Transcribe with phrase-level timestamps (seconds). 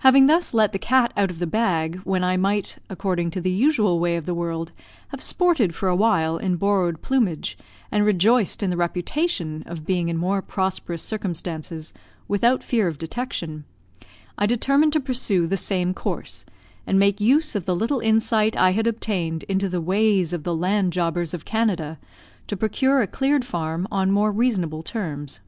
[0.00, 3.50] Having thus let the cat out of the bag, when I might, according to the
[3.50, 4.72] usual way of the world,
[5.08, 7.56] have sported for awhile in borrowed plumage,
[7.90, 11.94] and rejoiced in the reputation of being in more prosperous circumstances
[12.28, 13.64] without fear of detection,
[14.36, 16.44] I determined to pursue the same course,
[16.86, 20.54] and make use of the little insight I had obtained into the ways of the
[20.54, 21.98] land jobbers of Canada,
[22.48, 25.40] to procure a cleared farm on more reasonable terms.